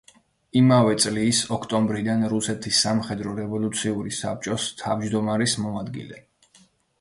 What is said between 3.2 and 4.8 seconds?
რევოლუციური საბჭოს